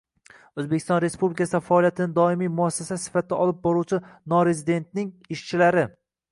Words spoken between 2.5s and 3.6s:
muassasa sifatida